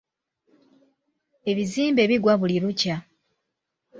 Ebizimbe 1.51 2.01
bigwa 2.09 2.33
buli 2.39 2.57
lukya. 2.63 2.95